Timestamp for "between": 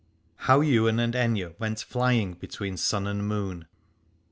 2.33-2.75